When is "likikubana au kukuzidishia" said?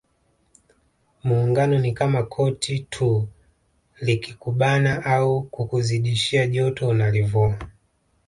4.01-6.47